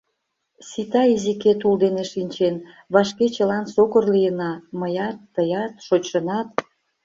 [0.67, 2.55] Сита изике тул дене шинчен,
[2.93, 6.47] вашке чылан сокыр лийына— мыят, тыят, шочшынат.